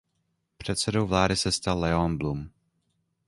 [0.57, 2.51] Předsedou vlády se stal Léon Blum.